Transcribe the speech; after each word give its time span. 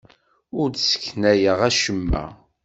Ur 0.59 0.67
d-sseknayeɣ 0.69 1.59
acemma. 1.69 2.23